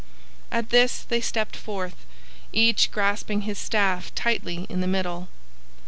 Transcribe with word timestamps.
At 0.51 0.69
this 0.71 1.03
they 1.03 1.21
stepped 1.21 1.55
forth, 1.55 2.07
each 2.51 2.89
grasping 2.89 3.41
his 3.41 3.59
staff 3.59 4.11
tightly 4.15 4.65
in 4.67 4.81
the 4.81 4.87
middle. 4.87 5.27